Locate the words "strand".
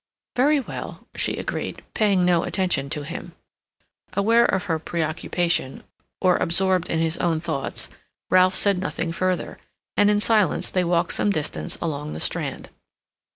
12.19-12.71